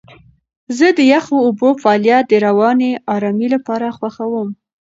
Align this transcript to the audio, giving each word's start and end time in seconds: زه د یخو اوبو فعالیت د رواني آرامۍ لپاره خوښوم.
زه 0.77 0.87
د 0.97 0.99
یخو 1.13 1.35
اوبو 1.47 1.69
فعالیت 1.81 2.25
د 2.29 2.33
رواني 2.45 2.91
آرامۍ 3.15 3.47
لپاره 3.55 3.95
خوښوم. 3.97 4.47